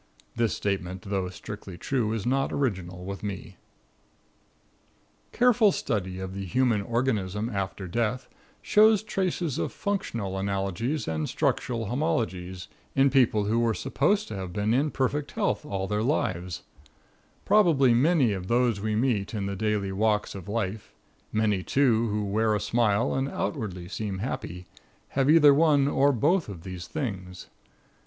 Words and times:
(This 0.35 0.55
statement, 0.55 1.03
though 1.03 1.29
strictly 1.29 1.77
true, 1.77 2.11
is 2.11 2.25
not 2.25 2.51
original 2.51 3.05
with 3.05 3.21
me.) 3.21 3.57
Careful 5.31 5.71
study 5.71 6.17
of 6.17 6.33
the 6.33 6.43
human 6.43 6.81
organism 6.81 7.51
after 7.51 7.87
death, 7.87 8.27
shows 8.63 9.03
traces 9.03 9.59
of 9.59 9.71
functional 9.71 10.39
analogies 10.39 11.07
and 11.07 11.29
structural 11.29 11.85
homologies 11.85 12.67
in 12.95 13.11
people 13.11 13.43
who 13.43 13.59
were 13.59 13.75
supposed 13.75 14.27
to 14.29 14.35
have 14.35 14.51
been 14.51 14.73
in 14.73 14.89
perfect 14.89 15.33
health 15.33 15.67
all 15.67 15.85
their 15.85 16.01
lives 16.01 16.63
Probably 17.45 17.93
many 17.93 18.33
of 18.33 18.47
those 18.47 18.81
we 18.81 18.95
meet 18.95 19.35
in 19.35 19.45
the 19.45 19.55
daily 19.55 19.91
walks 19.91 20.33
of 20.33 20.49
life, 20.49 20.95
many, 21.31 21.61
too, 21.61 22.07
who 22.09 22.25
wear 22.25 22.55
a 22.55 22.59
smile 22.59 23.13
and 23.13 23.29
outwardly 23.29 23.87
seem 23.87 24.17
happy, 24.17 24.65
have 25.09 25.29
either 25.29 25.53
one 25.53 25.87
or 25.87 26.11
both 26.11 26.49
of 26.49 26.63
these 26.63 26.87
things. 26.87 27.49